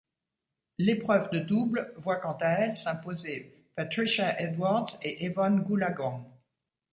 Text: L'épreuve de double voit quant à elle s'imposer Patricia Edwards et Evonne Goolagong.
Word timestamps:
L'épreuve 0.79 1.29
de 1.29 1.37
double 1.37 1.93
voit 1.97 2.15
quant 2.15 2.35
à 2.41 2.47
elle 2.47 2.75
s'imposer 2.75 3.53
Patricia 3.75 4.41
Edwards 4.41 4.87
et 5.03 5.25
Evonne 5.27 5.59
Goolagong. 5.61 6.23